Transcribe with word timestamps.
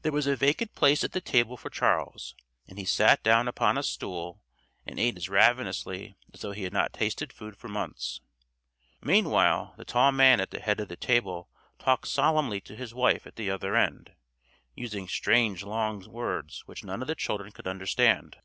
There 0.00 0.10
was 0.12 0.26
a 0.26 0.36
vacant 0.36 0.74
place 0.74 1.04
at 1.04 1.12
the 1.12 1.20
table 1.20 1.58
for 1.58 1.68
Charles, 1.68 2.34
and 2.66 2.78
he 2.78 2.86
sat 2.86 3.22
down 3.22 3.46
upon 3.46 3.76
a 3.76 3.82
stool 3.82 4.40
and 4.86 4.98
ate 4.98 5.18
as 5.18 5.28
ravenously 5.28 6.16
as 6.32 6.40
though 6.40 6.52
he 6.52 6.62
had 6.62 6.72
not 6.72 6.94
tasted 6.94 7.30
food 7.30 7.58
for 7.58 7.68
months. 7.68 8.22
Meanwhile 9.02 9.74
the 9.76 9.84
tall 9.84 10.12
man 10.12 10.40
at 10.40 10.50
the 10.50 10.60
head 10.60 10.80
of 10.80 10.88
the 10.88 10.96
table 10.96 11.50
talked 11.78 12.08
solemnly 12.08 12.62
to 12.62 12.74
his 12.74 12.94
wife 12.94 13.26
at 13.26 13.36
the 13.36 13.50
other 13.50 13.76
end, 13.76 14.14
using 14.74 15.06
strange 15.06 15.62
long 15.62 16.10
words 16.10 16.62
which 16.64 16.82
none 16.82 17.02
of 17.02 17.08
the 17.08 17.14
children 17.14 17.52
could 17.52 17.66
understand. 17.66 18.36